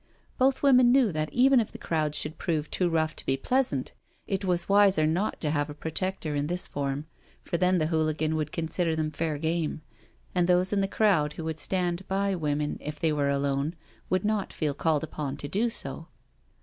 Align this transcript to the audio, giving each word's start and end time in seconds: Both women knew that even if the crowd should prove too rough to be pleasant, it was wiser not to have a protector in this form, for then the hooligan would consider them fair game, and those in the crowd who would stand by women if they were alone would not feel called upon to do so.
Both 0.39 0.63
women 0.63 0.91
knew 0.91 1.11
that 1.11 1.31
even 1.31 1.59
if 1.59 1.71
the 1.71 1.77
crowd 1.77 2.15
should 2.15 2.39
prove 2.39 2.71
too 2.71 2.89
rough 2.89 3.15
to 3.17 3.23
be 3.27 3.37
pleasant, 3.37 3.91
it 4.25 4.43
was 4.43 4.67
wiser 4.67 5.05
not 5.05 5.39
to 5.41 5.51
have 5.51 5.69
a 5.69 5.75
protector 5.75 6.33
in 6.33 6.47
this 6.47 6.65
form, 6.67 7.05
for 7.43 7.57
then 7.59 7.77
the 7.77 7.85
hooligan 7.85 8.35
would 8.35 8.51
consider 8.51 8.95
them 8.95 9.11
fair 9.11 9.37
game, 9.37 9.83
and 10.33 10.47
those 10.47 10.73
in 10.73 10.81
the 10.81 10.87
crowd 10.87 11.33
who 11.33 11.43
would 11.43 11.59
stand 11.59 12.07
by 12.07 12.33
women 12.33 12.79
if 12.81 12.99
they 12.99 13.13
were 13.13 13.29
alone 13.29 13.75
would 14.09 14.25
not 14.25 14.51
feel 14.51 14.73
called 14.73 15.03
upon 15.03 15.37
to 15.37 15.47
do 15.47 15.69
so. 15.69 16.07